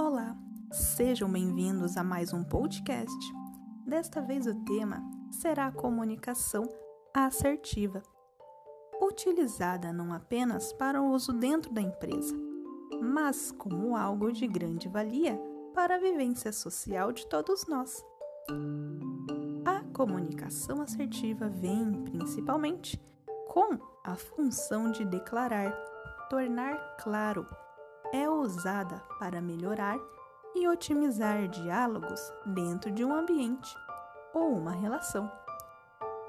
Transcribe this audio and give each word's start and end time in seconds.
Olá, 0.00 0.36
sejam 0.70 1.28
bem-vindos 1.28 1.96
a 1.96 2.04
mais 2.04 2.32
um 2.32 2.44
podcast. 2.44 3.18
Desta 3.84 4.20
vez 4.20 4.46
o 4.46 4.54
tema 4.64 5.02
será 5.28 5.66
a 5.66 5.72
comunicação 5.72 6.68
assertiva, 7.12 8.00
utilizada 9.02 9.92
não 9.92 10.12
apenas 10.12 10.72
para 10.72 11.02
o 11.02 11.10
uso 11.10 11.32
dentro 11.32 11.72
da 11.72 11.80
empresa, 11.80 12.32
mas 13.02 13.50
como 13.50 13.96
algo 13.96 14.30
de 14.30 14.46
grande 14.46 14.88
valia 14.88 15.36
para 15.74 15.96
a 15.96 16.00
vivência 16.00 16.52
social 16.52 17.10
de 17.10 17.26
todos 17.26 17.66
nós. 17.66 18.00
A 19.64 19.82
comunicação 19.92 20.80
assertiva 20.80 21.48
vem 21.48 22.04
principalmente 22.04 23.02
com 23.48 23.76
a 24.04 24.14
função 24.14 24.92
de 24.92 25.04
declarar, 25.04 25.72
tornar 26.30 26.76
claro 26.98 27.44
é 28.12 28.28
usada 28.28 29.02
para 29.18 29.40
melhorar 29.40 29.98
e 30.54 30.66
otimizar 30.66 31.48
diálogos 31.48 32.20
dentro 32.46 32.90
de 32.90 33.04
um 33.04 33.12
ambiente 33.12 33.74
ou 34.34 34.56
uma 34.56 34.72
relação. 34.72 35.30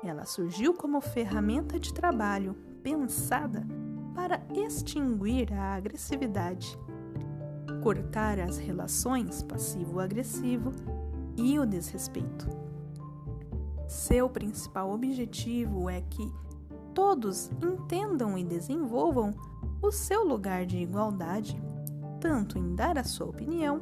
Ela 0.03 0.25
surgiu 0.25 0.73
como 0.73 1.01
ferramenta 1.01 1.79
de 1.79 1.93
trabalho 1.93 2.55
pensada 2.83 3.65
para 4.13 4.41
extinguir 4.53 5.53
a 5.53 5.75
agressividade, 5.75 6.77
cortar 7.81 8.39
as 8.39 8.57
relações 8.57 9.43
passivo-agressivo 9.43 10.71
e 11.37 11.57
o 11.59 11.65
desrespeito. 11.65 12.47
Seu 13.87 14.29
principal 14.29 14.91
objetivo 14.91 15.89
é 15.89 16.01
que 16.01 16.31
todos 16.93 17.49
entendam 17.63 18.37
e 18.37 18.43
desenvolvam 18.43 19.33
o 19.81 19.91
seu 19.91 20.23
lugar 20.23 20.65
de 20.65 20.77
igualdade 20.77 21.59
tanto 22.19 22.57
em 22.57 22.75
dar 22.75 22.97
a 22.97 23.03
sua 23.03 23.27
opinião 23.27 23.81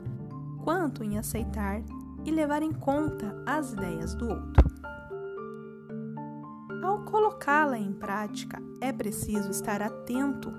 quanto 0.63 1.03
em 1.03 1.17
aceitar 1.17 1.81
e 2.25 2.31
levar 2.31 2.61
em 2.61 2.73
conta 2.73 3.41
as 3.45 3.73
ideias 3.73 4.13
do 4.15 4.29
outro. 4.29 4.67
Ao 6.83 7.03
colocá-la 7.05 7.77
em 7.77 7.93
prática, 7.93 8.61
é 8.81 8.91
preciso 8.91 9.49
estar 9.49 9.81
atento. 9.81 10.51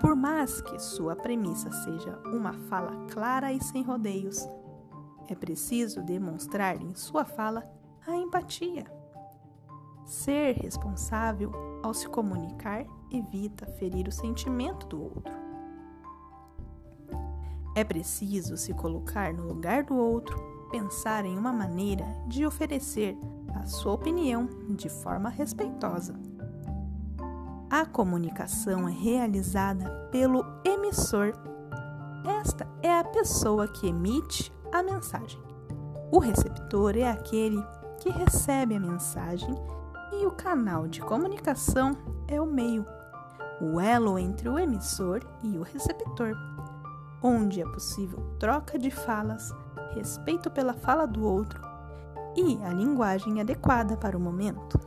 Por 0.00 0.16
mais 0.16 0.60
que 0.60 0.78
sua 0.78 1.14
premissa 1.14 1.70
seja 1.70 2.18
uma 2.26 2.52
fala 2.52 3.06
clara 3.10 3.52
e 3.52 3.62
sem 3.62 3.82
rodeios, 3.82 4.48
é 5.28 5.34
preciso 5.34 6.02
demonstrar 6.02 6.80
em 6.80 6.94
sua 6.94 7.24
fala 7.24 7.62
a 8.06 8.16
empatia. 8.16 8.84
Ser 10.04 10.56
responsável 10.56 11.52
ao 11.82 11.94
se 11.94 12.08
comunicar 12.08 12.84
evita 13.10 13.66
ferir 13.66 14.08
o 14.08 14.12
sentimento 14.12 14.86
do 14.86 15.02
outro. 15.02 15.51
É 17.74 17.82
preciso 17.82 18.56
se 18.56 18.74
colocar 18.74 19.32
no 19.32 19.46
lugar 19.46 19.84
do 19.84 19.96
outro, 19.96 20.36
pensar 20.70 21.24
em 21.24 21.38
uma 21.38 21.52
maneira 21.52 22.04
de 22.26 22.44
oferecer 22.44 23.16
a 23.54 23.64
sua 23.64 23.92
opinião 23.92 24.48
de 24.68 24.88
forma 24.88 25.30
respeitosa. 25.30 26.14
A 27.70 27.86
comunicação 27.86 28.86
é 28.86 28.92
realizada 28.92 29.88
pelo 30.10 30.44
emissor. 30.62 31.32
Esta 32.40 32.68
é 32.82 32.92
a 32.98 33.04
pessoa 33.04 33.66
que 33.66 33.86
emite 33.86 34.52
a 34.70 34.82
mensagem. 34.82 35.40
O 36.10 36.18
receptor 36.18 36.96
é 36.96 37.10
aquele 37.10 37.62
que 38.00 38.10
recebe 38.10 38.76
a 38.76 38.80
mensagem 38.80 39.54
e 40.12 40.26
o 40.26 40.30
canal 40.30 40.86
de 40.86 41.00
comunicação 41.00 41.96
é 42.28 42.38
o 42.38 42.46
meio, 42.46 42.84
o 43.62 43.80
elo 43.80 44.18
entre 44.18 44.48
o 44.48 44.58
emissor 44.58 45.22
e 45.42 45.56
o 45.56 45.62
receptor 45.62 46.36
onde 47.22 47.60
é 47.60 47.64
possível 47.64 48.18
troca 48.38 48.78
de 48.78 48.90
falas, 48.90 49.52
respeito 49.94 50.50
pela 50.50 50.74
fala 50.74 51.06
do 51.06 51.24
outro 51.24 51.60
e 52.36 52.58
a 52.64 52.70
linguagem 52.70 53.40
adequada 53.40 53.96
para 53.96 54.16
o 54.16 54.20
momento. 54.20 54.78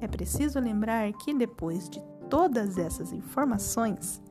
É 0.00 0.08
preciso 0.08 0.58
lembrar 0.58 1.12
que 1.12 1.34
depois 1.34 1.88
de 1.88 2.00
todas 2.28 2.78
essas 2.78 3.12
informações, 3.12 4.22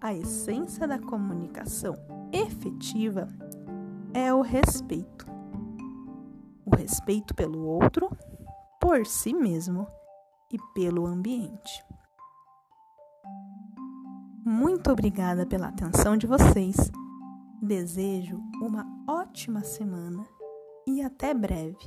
a 0.00 0.14
essência 0.14 0.86
da 0.86 0.98
comunicação 0.98 1.94
efetiva 2.32 3.28
é 4.14 4.32
o 4.32 4.40
respeito. 4.40 5.26
O 6.64 6.76
respeito 6.76 7.34
pelo 7.34 7.66
outro, 7.66 8.08
por 8.80 9.04
si 9.04 9.34
mesmo 9.34 9.86
e 10.52 10.58
pelo 10.74 11.06
ambiente. 11.06 11.84
Muito 14.52 14.90
obrigada 14.90 15.46
pela 15.46 15.68
atenção 15.68 16.16
de 16.16 16.26
vocês. 16.26 16.74
Desejo 17.62 18.36
uma 18.60 18.84
ótima 19.08 19.62
semana 19.62 20.26
e 20.88 21.00
até 21.02 21.32
breve. 21.32 21.78